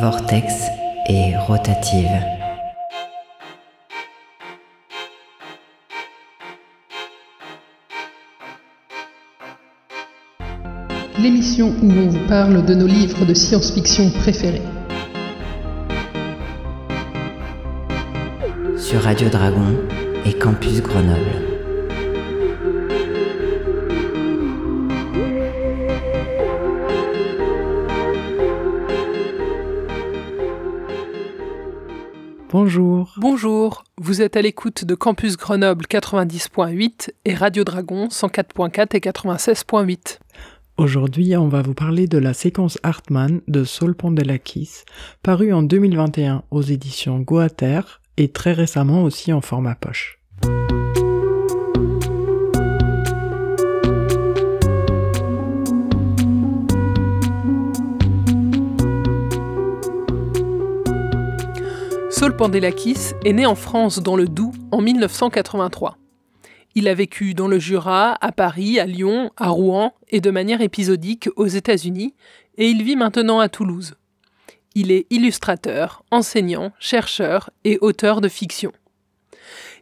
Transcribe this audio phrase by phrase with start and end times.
[0.00, 0.54] Vortex
[1.10, 2.08] et rotative.
[11.18, 14.62] L'émission où on vous parle de nos livres de science-fiction préférés.
[18.78, 19.76] Sur Radio Dragon
[20.24, 21.59] et Campus Grenoble.
[32.52, 33.14] Bonjour.
[33.16, 40.18] Bonjour, vous êtes à l'écoute de Campus Grenoble 90.8 et Radio Dragon 104.4 et 96.8.
[40.76, 44.82] Aujourd'hui, on va vous parler de la séquence Hartmann de Saul Pondelakis,
[45.22, 47.82] parue en 2021 aux éditions Goater
[48.16, 50.19] et très récemment aussi en format poche.
[62.20, 65.96] Saul Pandelakis est né en France dans le Doubs en 1983.
[66.74, 70.60] Il a vécu dans le Jura, à Paris, à Lyon, à Rouen et de manière
[70.60, 72.14] épisodique aux États-Unis,
[72.58, 73.94] et il vit maintenant à Toulouse.
[74.74, 78.72] Il est illustrateur, enseignant, chercheur et auteur de fiction.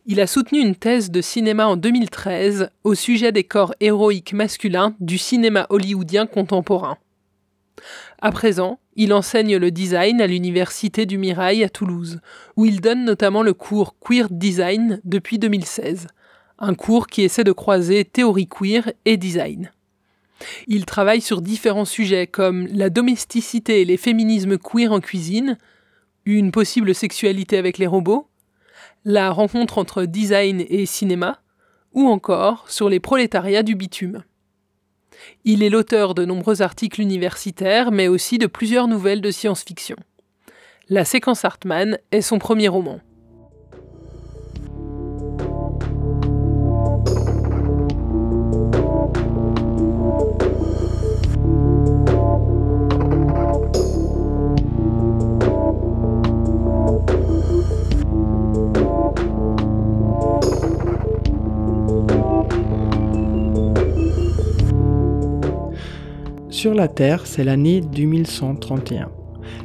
[0.07, 4.95] Il a soutenu une thèse de cinéma en 2013 au sujet des corps héroïques masculins
[5.01, 6.99] du cinéma hollywoodien contemporain.
[8.21, 12.21] À présent, il enseigne le design à l'Université du Mirail à Toulouse,
[12.57, 16.09] où il donne notamment le cours Queer Design depuis 2016,
[16.59, 19.71] un cours qui essaie de croiser théorie queer et design.
[20.67, 25.59] Il travaille sur différents sujets comme la domesticité et les féminismes queer en cuisine,
[26.25, 28.27] une possible sexualité avec les robots,
[29.05, 31.41] la rencontre entre design et cinéma,
[31.93, 34.25] ou encore sur les prolétariats du bitume.
[35.45, 39.97] Il est l'auteur de nombreux articles universitaires, mais aussi de plusieurs nouvelles de science-fiction.
[40.89, 43.01] La séquence Hartmann est son premier roman.
[66.59, 69.11] Sur la Terre, c'est l'année 2131.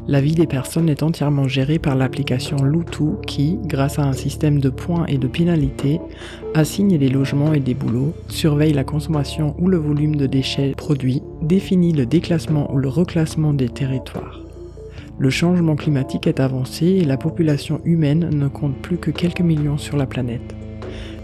[0.08, 4.60] La vie des personnes est entièrement gérée par l'application Loutou qui, grâce à un système
[4.60, 6.00] de points et de pénalités,
[6.54, 11.24] assigne des logements et des boulots, surveille la consommation ou le volume de déchets produits,
[11.42, 14.42] définit le déclassement ou le reclassement des territoires.
[15.18, 19.80] Le changement climatique est avancé et la population humaine ne compte plus que quelques millions
[19.80, 20.54] sur la planète.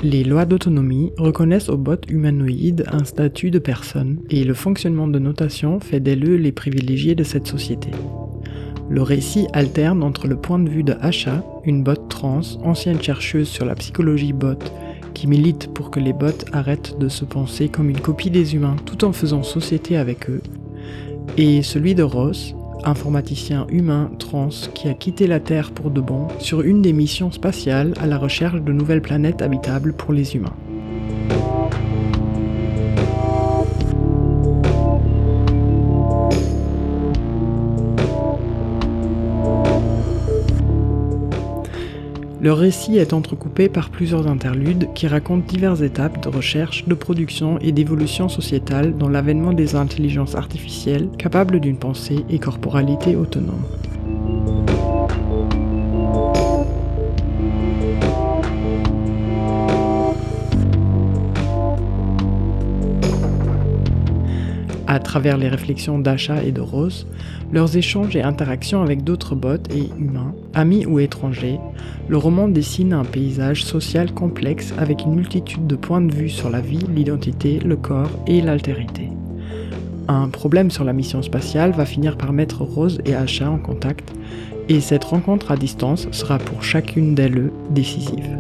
[0.02, 5.20] Les lois d'autonomie reconnaissent aux bots humanoïdes un statut de personne et le fonctionnement de
[5.20, 7.90] notation fait d'elles les privilégiés de cette société.
[8.90, 13.48] Le récit alterne entre le point de vue de Asha, une bot trans, ancienne chercheuse
[13.48, 14.58] sur la psychologie bot,
[15.14, 18.78] qui milite pour que les bots arrêtent de se penser comme une copie des humains
[18.86, 20.42] tout en faisant société avec eux,
[21.38, 26.28] et celui de Ross, informaticien humain trans qui a quitté la Terre pour de bon
[26.40, 30.56] sur une des missions spatiales à la recherche de nouvelles planètes habitables pour les humains.
[42.42, 47.60] Le récit est entrecoupé par plusieurs interludes qui racontent diverses étapes de recherche, de production
[47.60, 53.66] et d'évolution sociétale dans l'avènement des intelligences artificielles capables d'une pensée et corporalité autonome.
[64.90, 67.06] À travers les réflexions d'Achat et de Rose,
[67.54, 71.60] leurs échanges et interactions avec d'autres bots et humains, amis ou étrangers,
[72.08, 76.50] le roman dessine un paysage social complexe avec une multitude de points de vue sur
[76.50, 79.10] la vie, l'identité, le corps et l'altérité.
[80.08, 84.12] Un problème sur la mission spatiale va finir par mettre Rose et Achat en contact,
[84.70, 88.38] et cette rencontre à distance sera pour chacune d'elles décisive.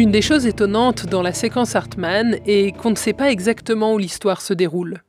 [0.00, 3.98] Une des choses étonnantes dans la séquence Hartmann est qu'on ne sait pas exactement où
[3.98, 5.02] l'histoire se déroule.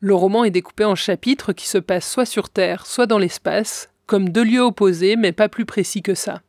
[0.00, 3.88] Le roman est découpé en chapitres qui se passent soit sur Terre, soit dans l'espace,
[4.04, 6.42] comme deux lieux opposés mais pas plus précis que ça.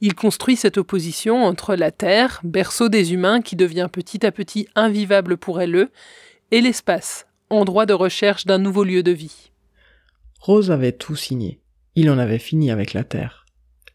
[0.00, 4.66] Il construit cette opposition entre la Terre, berceau des humains qui devient petit à petit
[4.74, 5.90] invivable pour elle,
[6.50, 9.50] et l'espace, endroit de recherche d'un nouveau lieu de vie.
[10.40, 11.60] Rose avait tout signé.
[11.94, 13.43] Il en avait fini avec la Terre.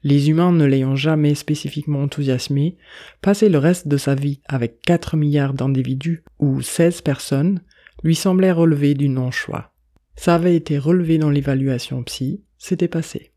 [0.04, 2.78] Les humains ne l'ayant jamais spécifiquement enthousiasmé,
[3.22, 7.62] passer le reste de sa vie avec 4 milliards d'individus ou 16 personnes
[8.04, 9.74] lui semblait relever du non-choix.
[10.16, 13.31] Ça avait été relevé dans l'évaluation psy, c'était passé.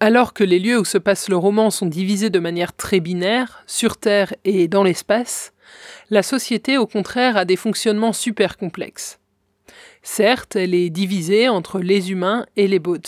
[0.00, 3.62] Alors que les lieux où se passe le roman sont divisés de manière très binaire,
[3.66, 5.52] sur Terre et dans l'espace,
[6.10, 9.18] la société au contraire a des fonctionnements super complexes.
[10.06, 12.98] Certes, elle est divisée entre les humains et les bots,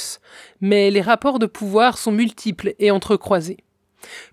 [0.62, 3.58] mais les rapports de pouvoir sont multiples et entrecroisés.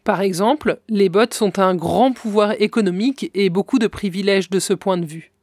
[0.06, 4.74] Par exemple, les bots ont un grand pouvoir économique et beaucoup de privilèges de ce
[4.74, 5.34] point de vue.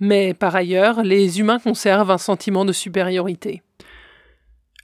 [0.00, 3.62] Mais par ailleurs, les humains conservent un sentiment de supériorité.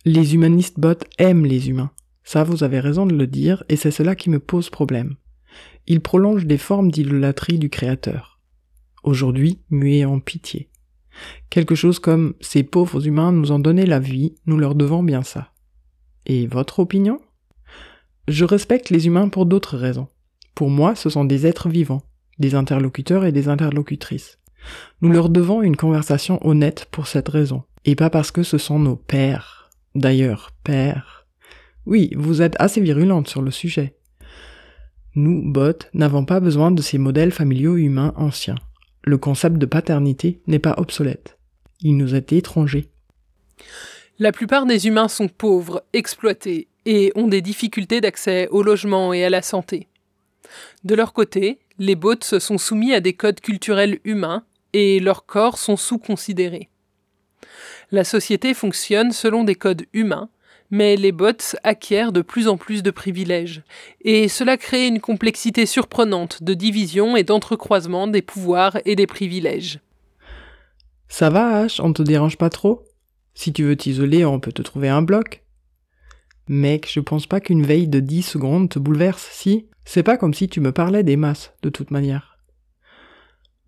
[0.04, 1.90] Les humanistes bots aiment les humains.
[2.22, 5.16] Ça, vous avez raison de le dire, et c'est cela qui me pose problème.
[5.88, 8.38] Ils prolongent des formes d'idolâtrie du Créateur.
[9.02, 10.70] Aujourd'hui, muet en pitié.
[11.50, 15.22] Quelque chose comme ces pauvres humains nous ont donné la vie, nous leur devons bien
[15.22, 15.52] ça.
[16.26, 17.20] Et votre opinion?
[18.28, 20.08] Je respecte les humains pour d'autres raisons.
[20.54, 22.02] Pour moi, ce sont des êtres vivants,
[22.38, 24.38] des interlocuteurs et des interlocutrices.
[25.00, 28.78] Nous leur devons une conversation honnête pour cette raison, et pas parce que ce sont
[28.78, 29.70] nos pères.
[29.94, 31.26] D'ailleurs, pères.
[31.86, 33.96] Oui, vous êtes assez virulente sur le sujet.
[35.16, 38.58] Nous, bots, n'avons pas besoin de ces modèles familiaux humains anciens
[39.04, 41.38] le concept de paternité n'est pas obsolète.
[41.80, 42.90] Il nous est étranger.
[44.18, 49.24] La plupart des humains sont pauvres, exploités et ont des difficultés d'accès au logement et
[49.24, 49.88] à la santé.
[50.84, 55.58] De leur côté, les bots sont soumis à des codes culturels humains et leurs corps
[55.58, 56.68] sont sous-considérés.
[57.90, 60.28] La société fonctionne selon des codes humains
[60.70, 63.62] mais les bots acquièrent de plus en plus de privilèges,
[64.00, 69.80] et cela crée une complexité surprenante de division et d'entrecroisement des pouvoirs et des privilèges.
[71.08, 72.84] Ça va, H, on te dérange pas trop?
[73.34, 75.44] Si tu veux t'isoler, on peut te trouver un bloc.
[76.48, 79.68] Mec, je pense pas qu'une veille de 10 secondes te bouleverse, si?
[79.84, 82.38] C'est pas comme si tu me parlais des masses, de toute manière.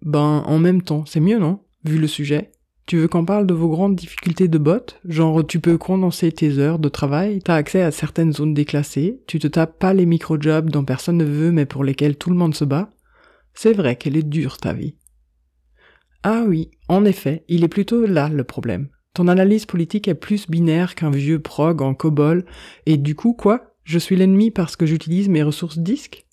[0.03, 1.61] Ben, en même temps, c'est mieux, non?
[1.85, 2.53] Vu le sujet.
[2.87, 6.59] Tu veux qu'on parle de vos grandes difficultés de bot Genre, tu peux condenser tes
[6.59, 10.69] heures de travail, t'as accès à certaines zones déclassées, tu te tapes pas les micro-jobs
[10.69, 12.91] dont personne ne veut mais pour lesquels tout le monde se bat?
[13.55, 14.97] C'est vrai qu'elle est dure ta vie.
[16.23, 18.89] Ah oui, en effet, il est plutôt là le problème.
[19.15, 22.45] Ton analyse politique est plus binaire qu'un vieux prog en COBOL,
[22.87, 23.75] et du coup quoi?
[23.85, 26.27] Je suis l'ennemi parce que j'utilise mes ressources disques?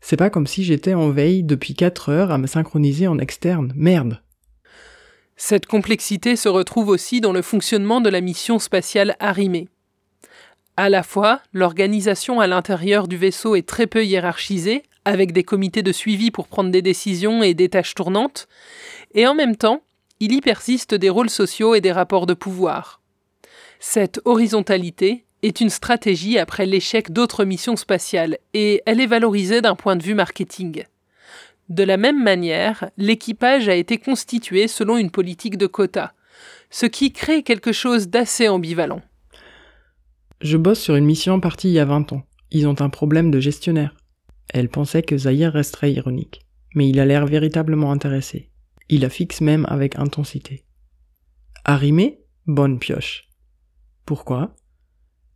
[0.00, 3.72] C'est pas comme si j'étais en veille depuis 4 heures à me synchroniser en externe,
[3.74, 4.20] merde
[5.36, 9.68] cette complexité se retrouve aussi dans le fonctionnement de la mission spatiale Arrimée.
[10.78, 15.82] À la fois, l'organisation à l'intérieur du vaisseau est très peu hiérarchisée, avec des comités
[15.82, 18.48] de suivi pour prendre des décisions et des tâches tournantes,
[19.14, 19.82] et en même temps,
[20.20, 23.00] il y persiste des rôles sociaux et des rapports de pouvoir.
[23.78, 29.76] Cette horizontalité est une stratégie après l'échec d'autres missions spatiales, et elle est valorisée d'un
[29.76, 30.84] point de vue marketing.
[31.68, 36.12] De la même manière, l'équipage a été constitué selon une politique de quotas,
[36.70, 39.02] ce qui crée quelque chose d'assez ambivalent.
[40.40, 42.22] Je bosse sur une mission partie il y a 20 ans.
[42.50, 43.96] Ils ont un problème de gestionnaire.
[44.48, 48.50] Elle pensait que Zahir resterait ironique, mais il a l'air véritablement intéressé.
[48.88, 50.64] Il la fixe même avec intensité.
[51.64, 53.28] Arrimé Bonne pioche.
[54.04, 54.54] Pourquoi?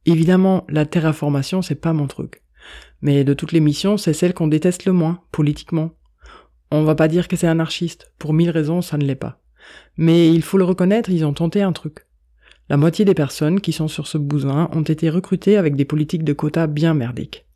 [0.06, 2.42] Évidemment, la terraformation, c'est pas mon truc.
[3.02, 5.90] Mais de toutes les missions, c'est celle qu'on déteste le moins, politiquement.
[6.70, 9.40] On va pas dire que c'est anarchiste, pour mille raisons ça ne l'est pas.
[9.96, 12.06] Mais il faut le reconnaître, ils ont tenté un truc.
[12.68, 16.22] La moitié des personnes qui sont sur ce bousin ont été recrutées avec des politiques
[16.22, 17.46] de quotas bien merdiques.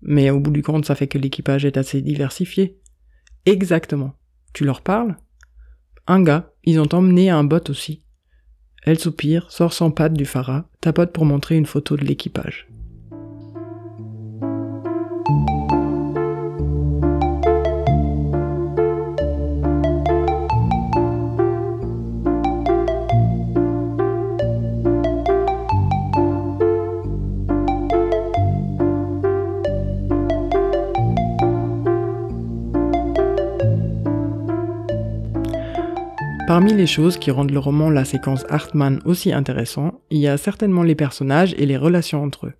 [0.00, 2.78] Mais au bout du compte, ça fait que l'équipage est assez diversifié.
[3.44, 4.14] Exactement.
[4.54, 5.16] Tu leur parles?
[6.06, 8.02] Un gars, ils ont emmené un bot aussi.
[8.82, 12.68] Elle soupire, sort son patte du phara, tapote pour montrer une photo de l'équipage.
[36.54, 40.36] Parmi les choses qui rendent le roman La séquence Hartmann aussi intéressant, il y a
[40.36, 42.52] certainement les personnages et les relations entre eux.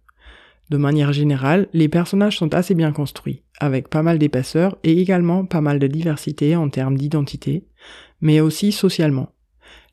[0.69, 5.45] De manière générale, les personnages sont assez bien construits, avec pas mal d'épaisseur et également
[5.45, 7.69] pas mal de diversité en termes d'identité,
[8.21, 9.29] mais aussi socialement.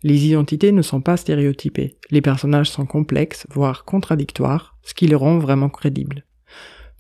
[0.02, 5.14] Les identités ne sont pas stéréotypées, les personnages sont complexes, voire contradictoires, ce qui les
[5.14, 6.26] rend vraiment crédibles.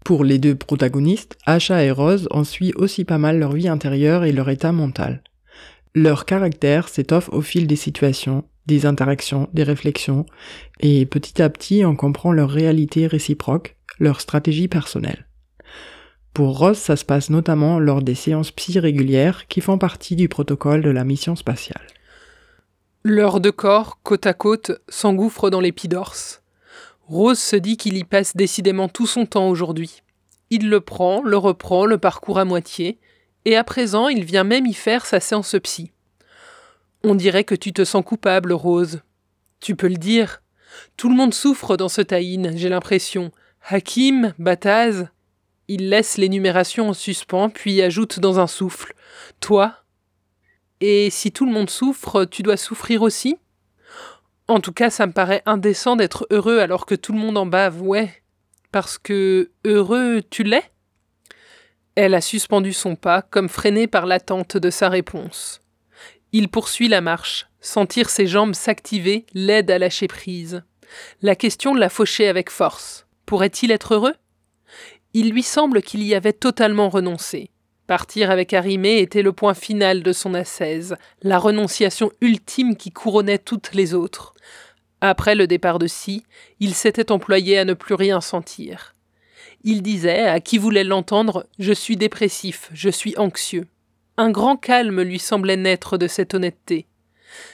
[0.05, 4.23] Pour les deux protagonistes, Asha et Rose, on suit aussi pas mal leur vie intérieure
[4.23, 5.23] et leur état mental.
[5.93, 10.25] Leur caractère s'étoffe au fil des situations, des interactions, des réflexions,
[10.79, 15.27] et petit à petit on comprend leur réalité réciproque, leur stratégie personnelle.
[16.33, 20.29] Pour Rose, ça se passe notamment lors des séances psy régulières qui font partie du
[20.29, 21.85] protocole de la mission spatiale.
[23.03, 26.41] Leurs deux corps, côte à côte, s'engouffrent dans l'épidorse.
[27.07, 30.03] Rose se dit qu'il y passe décidément tout son temps aujourd'hui.
[30.51, 32.99] Il le prend, le reprend, le parcourt à moitié,
[33.45, 35.91] et à présent il vient même y faire sa séance psy.
[37.03, 39.01] On dirait que tu te sens coupable, Rose.
[39.59, 40.41] Tu peux le dire.
[40.97, 43.31] Tout le monde souffre dans ce taïn, j'ai l'impression.
[43.67, 45.09] Hakim, Bataz.
[45.67, 48.93] Il laisse l'énumération en suspens, puis ajoute dans un souffle.
[49.39, 49.75] Toi?
[50.79, 53.37] Et si tout le monde souffre, tu dois souffrir aussi?
[54.47, 57.45] En tout cas, ça me paraît indécent d'être heureux alors que tout le monde en
[57.45, 58.11] bave, ouais.
[58.71, 60.63] Parce que heureux, tu l'es?
[61.95, 65.61] Elle a suspendu son pas, comme freinée par l'attente de sa réponse.
[66.31, 67.47] Il poursuit la marche.
[67.59, 70.63] Sentir ses jambes s'activer l'aide à lâcher prise.
[71.21, 73.05] La question l'a fauché avec force.
[73.25, 74.15] Pourrait-il être heureux?
[75.13, 77.51] Il lui semble qu'il y avait totalement renoncé.
[77.87, 83.37] Partir avec Arimé était le point final de son ascèse, la renonciation ultime qui couronnait
[83.37, 84.33] toutes les autres.
[85.01, 86.23] Après le départ de Si,
[86.61, 88.95] il s'était employé à ne plus rien sentir.
[89.63, 93.67] Il disait, à qui voulait l'entendre, Je suis dépressif, je suis anxieux.
[94.17, 96.87] Un grand calme lui semblait naître de cette honnêteté.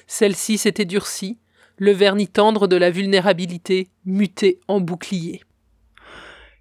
[0.07, 1.37] Celle-ci s'était durcie,
[1.77, 5.41] le vernis tendre de la vulnérabilité muté en bouclier.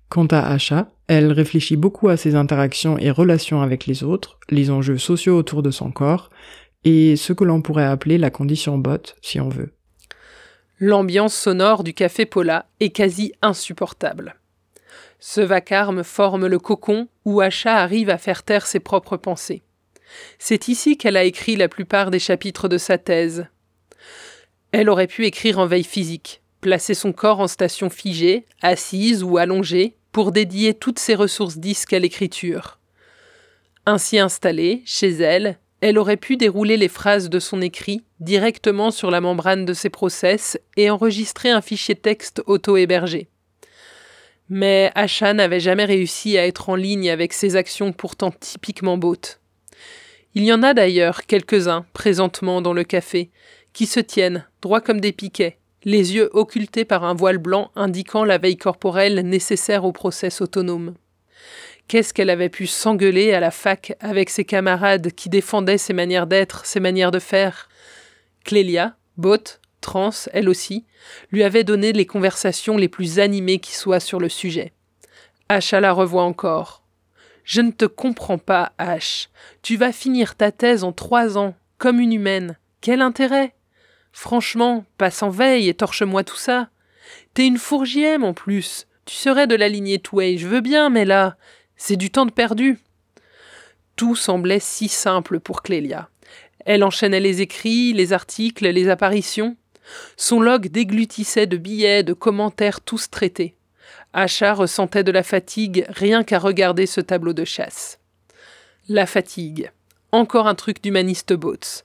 [0.09, 4.71] Quant à Asha, elle réfléchit beaucoup à ses interactions et relations avec les autres, les
[4.71, 6.31] enjeux sociaux autour de son corps,
[6.85, 9.73] et ce que l'on pourrait appeler la condition botte, si on veut.
[10.79, 14.37] L'ambiance sonore du café Paula est quasi insupportable.
[15.29, 19.65] Ce vacarme forme le cocon où Asha arrive à faire taire ses propres pensées.
[20.39, 23.49] C'est ici qu'elle a écrit la plupart des chapitres de sa thèse.
[24.71, 29.37] Elle aurait pu écrire en veille physique, placer son corps en station figée, assise ou
[29.37, 32.79] allongée, pour dédier toutes ses ressources disques à l'écriture.
[33.85, 39.11] Ainsi installée, chez elle, elle aurait pu dérouler les phrases de son écrit directement sur
[39.11, 43.29] la membrane de ses process et enregistrer un fichier texte auto-hébergé.
[44.49, 49.41] Mais Asha n'avait jamais réussi à être en ligne avec ses actions pourtant typiquement bottes.
[50.35, 53.31] Il y en a d'ailleurs quelques-uns présentement dans le café,
[53.73, 58.25] qui se tiennent, droits comme des piquets, les yeux occultés par un voile blanc indiquant
[58.25, 60.95] la veille corporelle nécessaire au process autonome.
[61.89, 66.27] Qu'est-ce qu'elle avait pu s'engueuler à la fac avec ses camarades qui défendaient ses manières
[66.27, 67.69] d'être, ses manières de faire?
[68.45, 70.85] Clélia, botte, trans, elle aussi,
[71.31, 74.73] lui avait donné les conversations les plus animées qui soient sur le sujet.
[75.49, 76.83] Acha la revoit encore.
[77.45, 79.29] Je ne te comprends pas, H.
[79.63, 82.59] Tu vas finir ta thèse en trois ans, comme une humaine.
[82.81, 83.55] Quel intérêt?
[84.13, 86.71] Franchement, passe en veille et torche-moi tout ça.
[87.35, 88.87] T'es une fourgième en plus.
[89.05, 91.37] Tu serais de la lignée Touay, je veux bien, mais là,
[91.77, 92.81] c'est du temps de perdu.
[93.95, 96.09] Tout semblait si simple pour Clélia.
[96.65, 99.57] Elle enchaînait les écrits, les articles, les apparitions.
[100.17, 103.55] Son log déglutissait de billets, de commentaires tous traités.
[104.13, 107.99] Acha ressentait de la fatigue rien qu'à regarder ce tableau de chasse.
[108.89, 109.71] La fatigue.
[110.13, 111.85] Encore un truc d'humaniste Boats.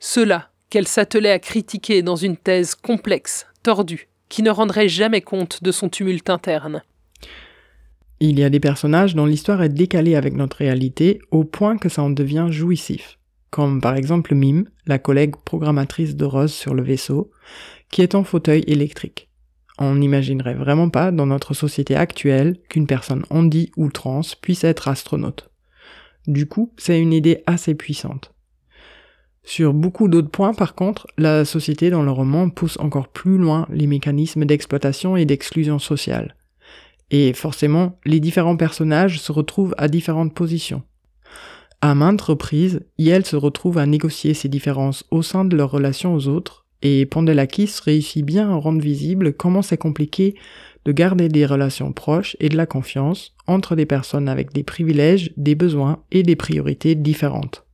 [0.00, 5.62] Cela qu'elle s'attelait à critiquer dans une thèse complexe, tordue, qui ne rendrait jamais compte
[5.62, 6.82] de son tumulte interne.
[8.20, 11.88] Il y a des personnages dont l'histoire est décalée avec notre réalité au point que
[11.88, 13.18] ça en devient jouissif,
[13.50, 17.30] comme par exemple Mime, la collègue programmatrice de Rose sur le vaisseau,
[17.90, 19.28] qui est en fauteuil électrique.
[19.78, 24.88] On n'imaginerait vraiment pas dans notre société actuelle qu'une personne handi ou trans puisse être
[24.88, 25.50] astronaute.
[26.26, 28.34] Du coup, c'est une idée assez puissante.
[29.44, 33.66] Sur beaucoup d'autres points, par contre, la société dans le roman pousse encore plus loin
[33.70, 36.36] les mécanismes d'exploitation et d'exclusion sociale.
[37.10, 40.82] Et forcément, les différents personnages se retrouvent à différentes positions.
[41.80, 46.14] À maintes reprises, Yel se retrouve à négocier ces différences au sein de leur relation
[46.14, 50.34] aux autres, et Pandelakis réussit bien à rendre visible comment c'est compliqué
[50.84, 55.32] de garder des relations proches et de la confiance entre des personnes avec des privilèges,
[55.36, 57.64] des besoins et des priorités différentes.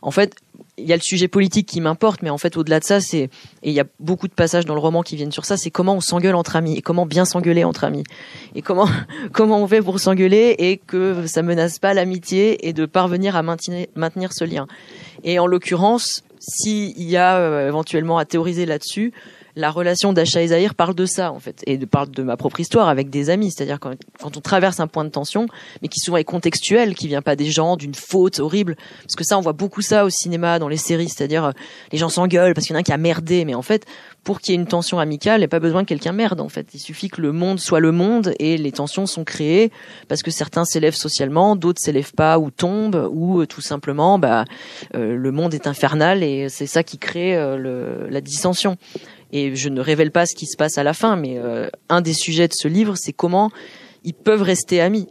[0.00, 0.34] En fait,
[0.78, 3.18] il y a le sujet politique qui m'importe, mais en fait, au-delà de ça, c'est
[3.18, 5.56] et il y a beaucoup de passages dans le roman qui viennent sur ça.
[5.56, 8.04] C'est comment on s'engueule entre amis et comment bien s'engueuler entre amis
[8.54, 8.88] et comment
[9.32, 13.42] comment on fait pour s'engueuler et que ça menace pas l'amitié et de parvenir à
[13.42, 14.66] maintenir ce lien.
[15.24, 19.12] Et en l'occurrence, s'il y a euh, éventuellement à théoriser là-dessus,
[19.58, 22.60] la relation d'Acha et Zahir parle de ça en fait et parle de ma propre
[22.60, 23.50] histoire avec des amis.
[23.50, 25.46] C'est-à-dire quand, on traverse un point de tension
[25.82, 28.76] mais qui souvent est contextuel qui vient pas des gens d'une faute horrible.
[29.02, 31.08] Parce que ça on voit beaucoup ça au cinéma dans les séries.
[31.08, 31.52] C'est-à-dire euh,
[31.90, 33.44] les gens s'engueulent parce qu'il y en a un qui a merdé.
[33.44, 33.84] Mais en fait
[34.22, 36.40] pour qu'il y ait une tension amicale il n'y a pas besoin que quelqu'un merde
[36.40, 36.68] en fait.
[36.74, 39.72] Il suffit que le monde soit le monde et les tensions sont créées
[40.06, 44.44] parce que certains s'élèvent socialement d'autres s'élèvent pas ou tombent ou euh, tout simplement bah
[44.94, 48.76] euh, le monde est infernal et c'est ça qui crée la dissension
[49.32, 52.00] et je ne révèle pas ce qui se passe à la fin, mais euh, un
[52.00, 53.50] des sujets de ce livre, c'est comment
[54.04, 55.08] ils peuvent rester amis.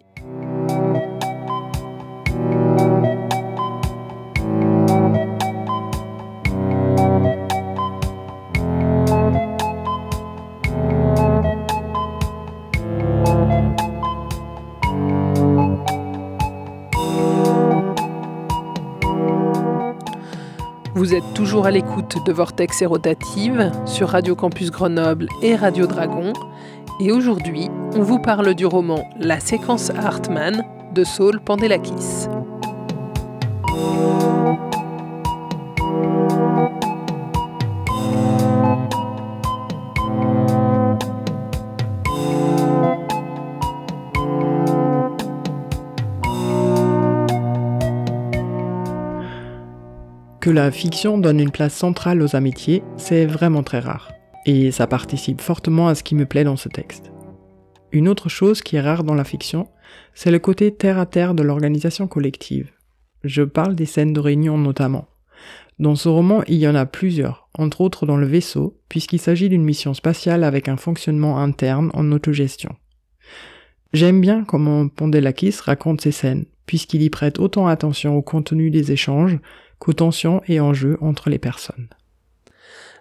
[21.34, 26.34] Toujours à l'écoute de Vortex et Rotative sur Radio Campus Grenoble et Radio Dragon.
[27.00, 32.28] Et aujourd'hui, on vous parle du roman La séquence Hartmann de Saul Pandelakis.
[50.50, 54.14] La fiction donne une place centrale aux amitiés, c'est vraiment très rare.
[54.46, 57.12] Et ça participe fortement à ce qui me plaît dans ce texte.
[57.92, 59.68] Une autre chose qui est rare dans la fiction,
[60.14, 62.72] c'est le côté terre à terre de l'organisation collective.
[63.26, 65.10] Je parle des scènes de réunion notamment.
[65.80, 69.50] Dans ce roman, il y en a plusieurs, entre autres dans le vaisseau, puisqu'il s'agit
[69.50, 72.74] d'une mission spatiale avec un fonctionnement interne en autogestion.
[73.92, 78.94] J'aime bien comment Pondelakis raconte ces scènes, puisqu'il y prête autant attention au contenu des
[78.94, 79.40] échanges
[79.80, 81.88] qu'aux tensions et enjeux entre les personnes.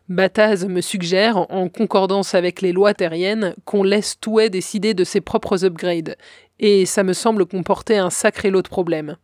[0.09, 5.21] Bataz me suggère, en concordance avec les lois terriennes, qu'on laisse Touet décider de ses
[5.21, 6.16] propres upgrades,
[6.61, 9.16] et ça me semble comporter un sacré lot de problèmes.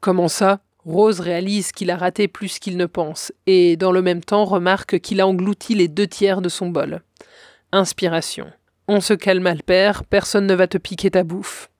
[0.00, 0.60] Comment ça?
[0.84, 5.00] Rose réalise qu'il a raté plus qu'il ne pense, et dans le même temps remarque
[5.00, 7.00] qu'il a englouti les deux tiers de son bol.
[7.72, 8.46] Inspiration.
[8.86, 11.70] On se calme père, personne ne va te piquer ta bouffe.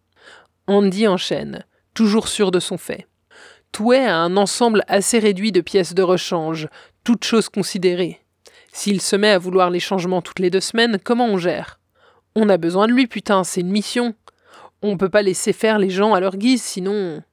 [0.67, 3.07] Andy enchaîne, toujours sûr de son fait.
[3.75, 6.69] Touet a un ensemble assez réduit de pièces de rechange,
[7.03, 8.21] toutes choses considérées.
[8.73, 11.81] S'il se met à vouloir les changements toutes les deux semaines, comment on gère?
[12.37, 14.15] On a besoin de lui, putain, c'est une mission.
[14.81, 17.25] On peut pas laisser faire les gens à leur guise, sinon.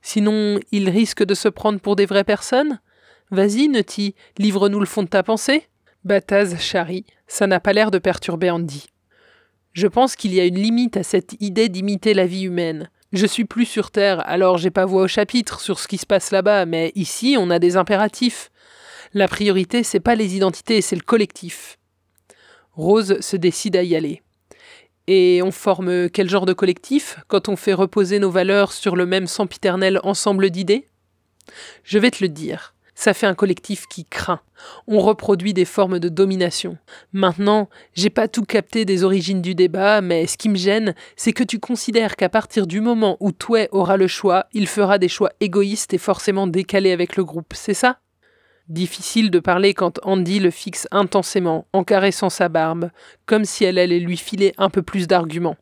[0.00, 2.80] Sinon, il risque de se prendre pour des vraies personnes?
[3.30, 5.68] Vas-y, Nutty, livre-nous le fond de ta pensée.
[6.02, 8.86] Bataz charrie, ça n'a pas l'air de perturber Andy.
[9.74, 12.88] Je pense qu'il y a une limite à cette idée d'imiter la vie humaine.
[13.12, 16.04] Je suis plus sur Terre, alors j'ai pas voix au chapitre sur ce qui se
[16.04, 18.50] passe là-bas, mais ici on a des impératifs.
[19.14, 21.78] La priorité, c'est pas les identités, c'est le collectif.
[22.72, 24.22] Rose se décide à y aller.
[25.06, 29.06] Et on forme quel genre de collectif quand on fait reposer nos valeurs sur le
[29.06, 30.86] même sempiternel ensemble d'idées?
[31.84, 34.40] Je vais te le dire ça fait un collectif qui craint.
[34.88, 36.78] On reproduit des formes de domination.
[37.12, 41.32] Maintenant, j'ai pas tout capté des origines du débat, mais ce qui me gêne, c'est
[41.32, 45.06] que tu considères qu'à partir du moment où Touet aura le choix, il fera des
[45.06, 48.00] choix égoïstes et forcément décalés avec le groupe, c'est ça?
[48.68, 52.90] Difficile de parler quand Andy le fixe intensément, en caressant sa barbe,
[53.26, 55.56] comme si elle allait lui filer un peu plus d'arguments.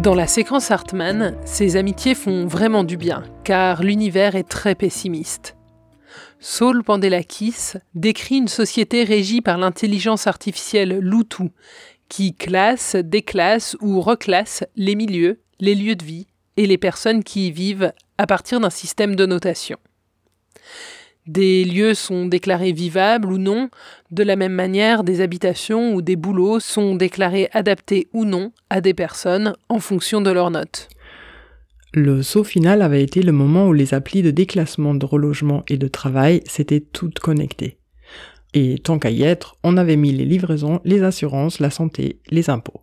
[0.00, 5.58] Dans la séquence Hartmann, ces amitiés font vraiment du bien, car l'univers est très pessimiste.
[6.38, 11.50] Saul Pandelakis décrit une société régie par l'intelligence artificielle Loutou,
[12.08, 17.48] qui classe, déclasse ou reclasse les milieux, les lieux de vie et les personnes qui
[17.48, 19.76] y vivent à partir d'un système de notation.
[21.26, 23.68] Des lieux sont déclarés vivables ou non,
[24.10, 28.80] de la même manière des habitations ou des boulots sont déclarés adaptés ou non à
[28.80, 30.88] des personnes en fonction de leurs notes.
[31.92, 35.76] Le saut final avait été le moment où les applis de déclassement de relogement et
[35.76, 37.78] de travail s'étaient toutes connectées.
[38.54, 42.48] Et tant qu'à y être, on avait mis les livraisons, les assurances, la santé, les
[42.48, 42.82] impôts.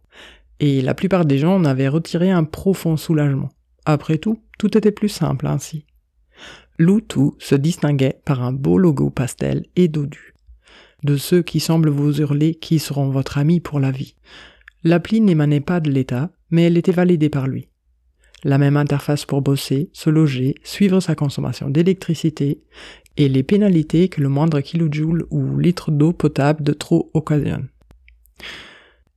[0.60, 3.50] Et la plupart des gens en avaient retiré un profond soulagement.
[3.86, 5.86] Après tout, tout était plus simple ainsi.
[6.80, 10.34] Loutou se distinguait par un beau logo pastel et dodu.
[11.04, 14.16] De ceux qui semblent vous hurler qui seront votre ami pour la vie.
[14.84, 17.68] L'appli n'émanait pas de l'État, mais elle était validée par lui.
[18.44, 22.62] La même interface pour bosser, se loger, suivre sa consommation d'électricité
[23.18, 27.70] et les pénalités que le moindre kilojoule ou litre d'eau potable de trop occasionne.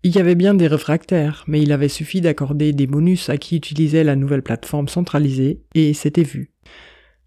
[0.03, 3.57] Il y avait bien des réfractaires, mais il avait suffi d'accorder des bonus à qui
[3.57, 6.53] utilisait la nouvelle plateforme centralisée, et c'était vu.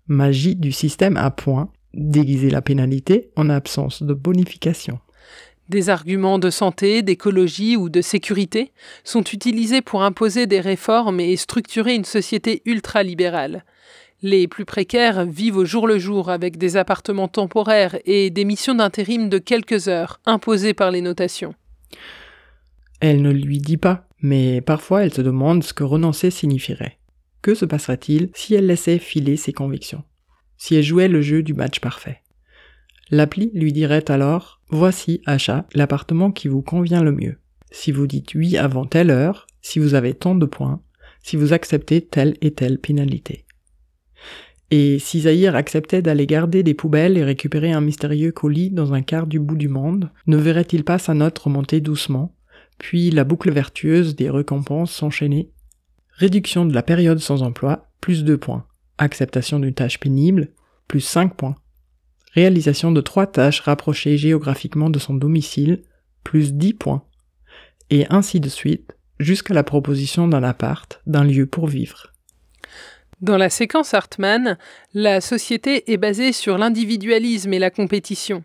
[0.07, 4.99] Magie du système à point, déguiser la pénalité en absence de bonification.
[5.69, 8.73] Des arguments de santé, d'écologie ou de sécurité
[9.05, 13.63] sont utilisés pour imposer des réformes et structurer une société ultralibérale.
[14.21, 18.75] Les plus précaires vivent au jour le jour avec des appartements temporaires et des missions
[18.75, 21.55] d'intérim de quelques heures imposées par les notations.
[22.99, 26.97] Elle ne lui dit pas, mais parfois elle se demande ce que renoncer signifierait.
[27.43, 30.03] Que se passerait-il si elle laissait filer ses convictions?
[30.57, 32.21] Si elle jouait le jeu du match parfait?
[33.11, 37.37] L'appli lui dirait alors Voici, achat, l'appartement qui vous convient le mieux.
[37.69, 40.81] Si vous dites oui avant telle heure, si vous avez tant de points,
[41.21, 43.45] si vous acceptez telle et telle pénalité.
[44.71, 49.01] Et si Zahir acceptait d'aller garder des poubelles et récupérer un mystérieux colis dans un
[49.01, 52.35] quart du bout du monde, ne verrait-il pas sa note remonter doucement,
[52.79, 55.51] puis la boucle vertueuse des récompenses s'enchaîner.
[56.15, 58.65] Réduction de la période sans emploi, plus 2 points.
[58.99, 60.49] Acceptation d'une tâche pénible,
[60.87, 61.55] plus 5 points.
[62.33, 65.81] Réalisation de trois tâches rapprochées géographiquement de son domicile,
[66.23, 67.03] plus 10 points.
[67.89, 72.11] Et ainsi de suite, jusqu'à la proposition d'un appart, d'un lieu pour vivre.
[73.21, 74.57] Dans la séquence Hartmann,
[74.93, 78.43] la société est basée sur l'individualisme et la compétition.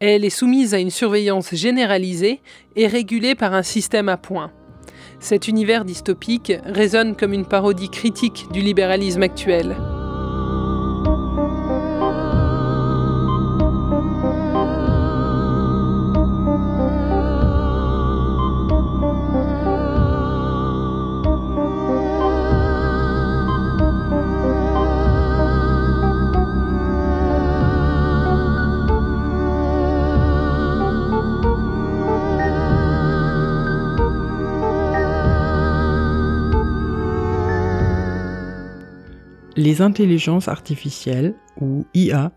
[0.00, 2.40] Elle est soumise à une surveillance généralisée
[2.76, 4.52] et régulée par un système à points.
[5.20, 9.76] Cet univers dystopique résonne comme une parodie critique du libéralisme actuel.
[39.64, 42.32] Les intelligences artificielles, ou IA,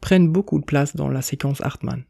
[0.00, 2.04] prennent beaucoup de place dans la séquence Hartmann.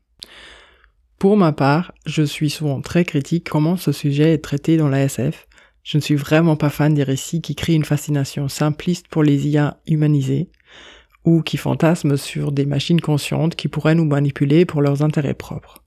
[1.18, 5.02] Pour ma part, je suis souvent très critique comment ce sujet est traité dans la
[5.02, 5.48] SF.
[5.82, 9.48] Je ne suis vraiment pas fan des récits qui créent une fascination simpliste pour les
[9.48, 10.48] IA humanisées,
[11.24, 15.82] ou qui fantasment sur des machines conscientes qui pourraient nous manipuler pour leurs intérêts propres.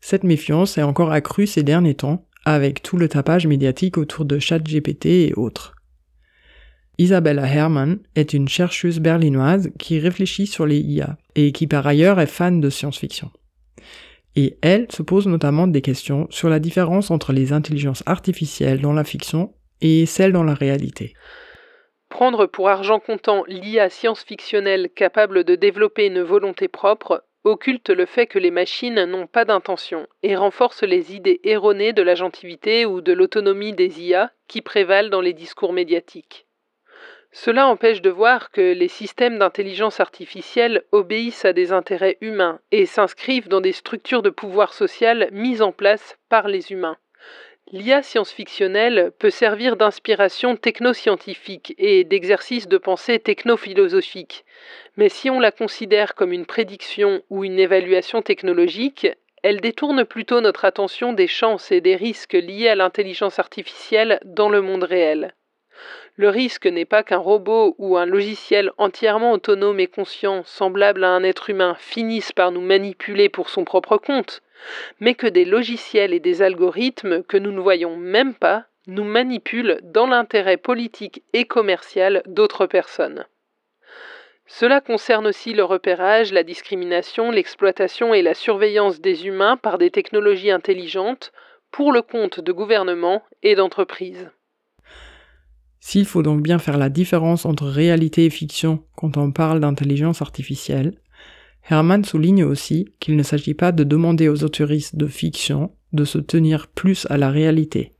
[0.00, 4.38] Cette méfiance est encore accrue ces derniers temps, avec tout le tapage médiatique autour de
[4.38, 5.74] ChatGPT et autres.
[6.96, 12.20] Isabella Herrmann est une chercheuse berlinoise qui réfléchit sur les IA et qui par ailleurs
[12.20, 13.30] est fan de science-fiction.
[14.36, 18.92] Et elle se pose notamment des questions sur la différence entre les intelligences artificielles dans
[18.92, 21.14] la fiction et celles dans la réalité.
[22.08, 28.26] Prendre pour argent comptant l'IA science-fictionnelle capable de développer une volonté propre occulte le fait
[28.26, 33.12] que les machines n'ont pas d'intention et renforce les idées erronées de l'agentivité ou de
[33.12, 36.43] l'autonomie des IA qui prévalent dans les discours médiatiques.
[37.36, 42.86] Cela empêche de voir que les systèmes d'intelligence artificielle obéissent à des intérêts humains et
[42.86, 46.96] s'inscrivent dans des structures de pouvoir social mises en place par les humains.
[47.72, 54.44] L'IA science-fictionnelle peut servir d'inspiration technoscientifique et d'exercice de pensée technophilosophique,
[54.96, 59.08] mais si on la considère comme une prédiction ou une évaluation technologique,
[59.42, 64.48] elle détourne plutôt notre attention des chances et des risques liés à l'intelligence artificielle dans
[64.48, 65.34] le monde réel.
[66.16, 71.10] Le risque n'est pas qu'un robot ou un logiciel entièrement autonome et conscient, semblable à
[71.10, 74.42] un être humain, finisse par nous manipuler pour son propre compte,
[75.00, 79.80] mais que des logiciels et des algorithmes que nous ne voyons même pas nous manipulent
[79.82, 83.24] dans l'intérêt politique et commercial d'autres personnes.
[84.46, 89.90] Cela concerne aussi le repérage, la discrimination, l'exploitation et la surveillance des humains par des
[89.90, 91.32] technologies intelligentes
[91.70, 94.30] pour le compte de gouvernements et d'entreprises.
[95.86, 100.22] S'il faut donc bien faire la différence entre réalité et fiction quand on parle d'intelligence
[100.22, 100.94] artificielle,
[101.68, 106.16] Herman souligne aussi qu'il ne s'agit pas de demander aux autoristes de fiction de se
[106.16, 107.92] tenir plus à la réalité.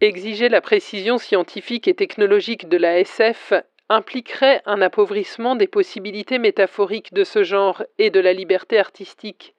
[0.00, 3.52] Exiger la précision scientifique et technologique de la SF
[3.88, 9.54] impliquerait un appauvrissement des possibilités métaphoriques de ce genre et de la liberté artistique,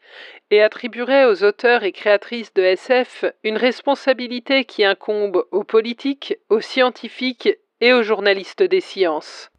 [0.52, 6.62] et attribuerait aux auteurs et créatrices de SF une responsabilité qui incombe aux politiques, aux
[6.62, 7.50] scientifiques
[7.82, 9.50] et aux journalistes des sciences.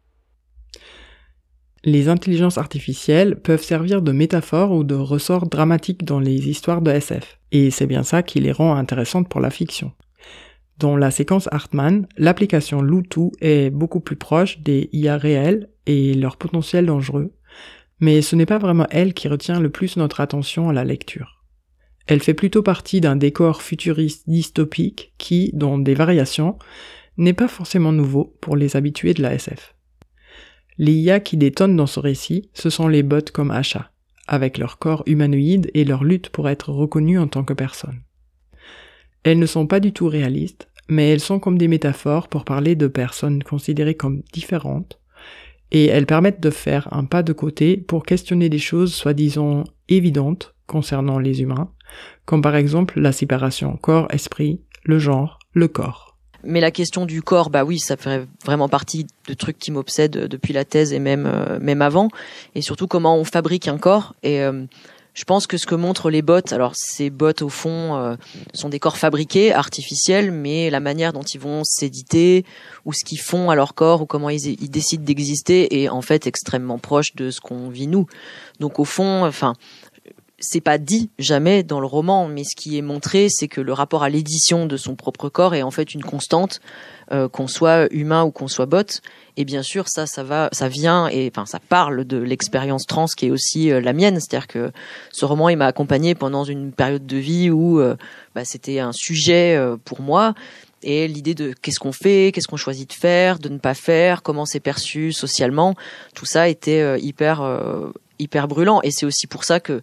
[1.85, 6.91] Les intelligences artificielles peuvent servir de métaphore ou de ressort dramatique dans les histoires de
[6.91, 9.93] SF, et c'est bien ça qui les rend intéressantes pour la fiction.
[10.79, 16.37] Dans la séquence Hartman, l'application Lutu est beaucoup plus proche des IA réels et leur
[16.37, 17.33] potentiel dangereux,
[17.99, 21.43] mais ce n'est pas vraiment elle qui retient le plus notre attention à la lecture.
[22.07, 26.57] Elle fait plutôt partie d'un décor futuriste dystopique qui, dans des variations,
[27.17, 29.75] n'est pas forcément nouveau pour les habitués de la SF.
[30.77, 33.91] Les IA qui détonnent dans ce récit, ce sont les bots comme Asha,
[34.27, 37.99] avec leur corps humanoïde et leur lutte pour être reconnus en tant que personnes.
[39.23, 42.75] Elles ne sont pas du tout réalistes, mais elles sont comme des métaphores pour parler
[42.75, 44.99] de personnes considérées comme différentes,
[45.71, 50.55] et elles permettent de faire un pas de côté pour questionner des choses soi-disant évidentes
[50.65, 51.71] concernant les humains,
[52.25, 56.09] comme par exemple la séparation corps-esprit, le genre, le corps.
[56.43, 60.27] Mais la question du corps, bah oui, ça fait vraiment partie de trucs qui m'obsèdent
[60.27, 62.07] depuis la thèse et même euh, même avant.
[62.55, 64.15] Et surtout comment on fabrique un corps.
[64.23, 64.63] Et euh,
[65.19, 68.15] je pense que ce que montrent les bots, alors ces bots au fond euh,
[68.53, 72.45] sont des corps fabriqués, artificiels, mais la manière dont ils vont s'éditer
[72.85, 76.01] ou ce qu'ils font à leur corps ou comment ils, ils décident d'exister est en
[76.01, 78.05] fait extrêmement proche de ce qu'on vit nous.
[78.61, 79.55] Donc au fond, enfin,
[80.39, 83.73] c'est pas dit jamais dans le roman, mais ce qui est montré, c'est que le
[83.73, 86.61] rapport à l'édition de son propre corps est en fait une constante,
[87.11, 89.01] euh, qu'on soit humain ou qu'on soit bot.
[89.37, 93.05] Et bien sûr, ça, ça va, ça vient et enfin, ça parle de l'expérience trans
[93.05, 94.19] qui est aussi euh, la mienne.
[94.19, 94.71] C'est-à-dire que
[95.11, 97.95] ce roman, il m'a accompagné pendant une période de vie où euh,
[98.35, 100.33] bah, c'était un sujet pour moi.
[100.81, 104.21] Et l'idée de qu'est-ce qu'on fait, qu'est-ce qu'on choisit de faire, de ne pas faire,
[104.21, 105.75] comment c'est perçu socialement,
[106.15, 107.43] tout ça était hyper
[108.19, 108.81] hyper brûlant.
[108.83, 109.81] Et c'est aussi pour ça que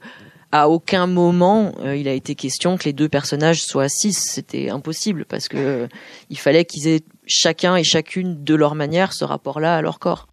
[0.52, 4.16] à aucun moment euh, il a été question que les deux personnages soient six.
[4.16, 5.88] C'était impossible parce que euh,
[6.30, 10.28] il fallait qu'ils aient chacun et chacune de leur manière ce rapport-là à leur corps.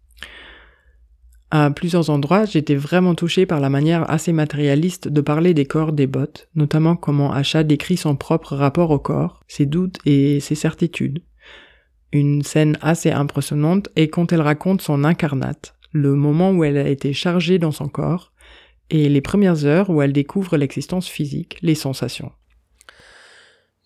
[1.50, 5.92] À plusieurs endroits, j'étais vraiment touché par la manière assez matérialiste de parler des corps
[5.92, 10.56] des bots, notamment comment Asha décrit son propre rapport au corps, ses doutes et ses
[10.56, 11.22] certitudes.
[12.10, 16.88] Une scène assez impressionnante est quand elle raconte son incarnate, le moment où elle a
[16.88, 18.32] été chargée dans son corps,
[18.90, 22.32] et les premières heures où elle découvre l'existence physique, les sensations.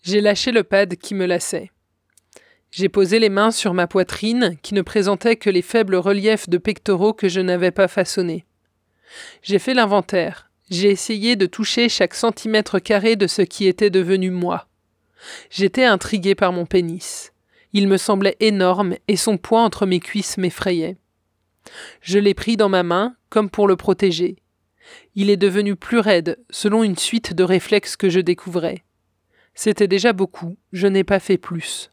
[0.03, 1.71] J'ai lâché le pad qui me lassait.
[2.71, 6.57] J'ai posé les mains sur ma poitrine qui ne présentait que les faibles reliefs de
[6.57, 8.45] pectoraux que je n'avais pas façonnés.
[9.41, 10.51] J'ai fait l'inventaire.
[10.69, 14.67] J'ai essayé de toucher chaque centimètre carré de ce qui était devenu moi.
[15.49, 17.33] J'étais intrigué par mon pénis.
[17.73, 20.97] Il me semblait énorme et son poids entre mes cuisses m'effrayait.
[22.01, 24.37] Je l'ai pris dans ma main comme pour le protéger
[25.15, 28.83] il est devenu plus raide, selon une suite de réflexes que je découvrais.
[29.53, 31.91] C'était déjà beaucoup, je n'ai pas fait plus.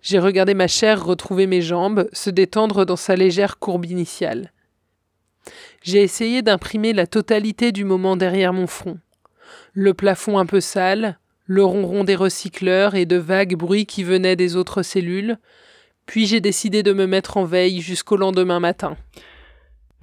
[0.00, 4.52] J'ai regardé ma chair retrouver mes jambes, se détendre dans sa légère courbe initiale.
[5.82, 8.98] J'ai essayé d'imprimer la totalité du moment derrière mon front.
[9.72, 14.36] Le plafond un peu sale, le ronron des recycleurs et de vagues bruits qui venaient
[14.36, 15.38] des autres cellules,
[16.06, 18.96] puis j'ai décidé de me mettre en veille jusqu'au lendemain matin.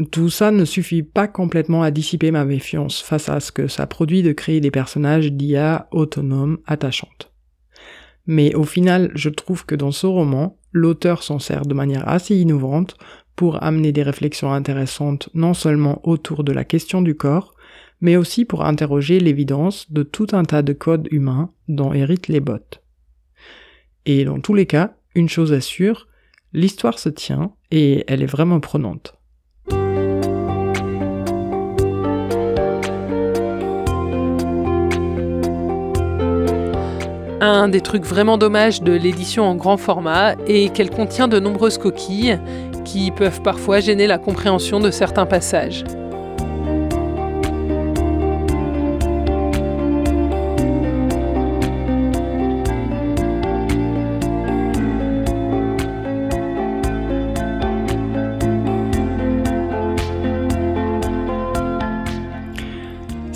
[0.10, 3.88] Tout ça ne suffit pas complètement à dissiper ma méfiance face à ce que ça
[3.88, 7.32] produit de créer des personnages d'IA autonomes attachantes.
[8.26, 12.36] Mais au final, je trouve que dans ce roman, l'auteur s'en sert de manière assez
[12.36, 12.96] innovante
[13.36, 17.54] pour amener des réflexions intéressantes non seulement autour de la question du corps,
[18.00, 22.40] mais aussi pour interroger l'évidence de tout un tas de codes humains dont héritent les
[22.40, 22.58] bots.
[24.06, 26.08] Et dans tous les cas, une chose est sûre,
[26.54, 29.21] l'histoire se tient et elle est vraiment prenante.
[37.44, 41.80] Un des trucs vraiment dommages de l'édition en grand format est qu'elle contient de nombreuses
[41.80, 42.40] coquilles
[42.86, 45.84] qui peuvent parfois gêner la compréhension de certains passages.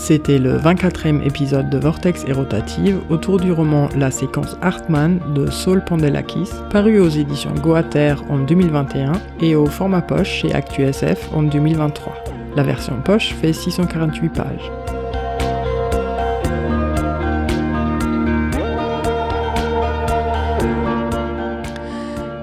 [0.08, 5.50] C'était le 24e épisode de Vortex et Rotative autour du roman La séquence Hartmann de
[5.50, 11.42] Saul Pandelakis, paru aux éditions Goater en 2021 et au format poche chez ActuSF en
[11.42, 12.14] 2023.
[12.56, 14.72] La version poche fait 648 pages.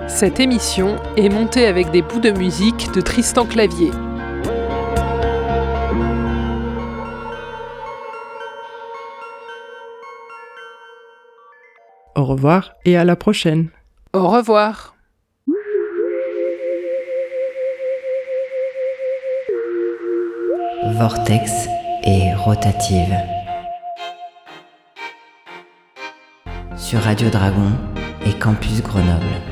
[0.09, 3.93] Cette émission est montée avec des bouts de musique de Tristan Clavier.
[12.15, 13.69] Au revoir et à la prochaine.
[14.13, 14.93] Au revoir.
[20.91, 21.69] vortex
[22.05, 23.15] et rotative.
[26.77, 27.71] Sur Radio Dragon
[28.27, 29.52] et Campus Grenoble.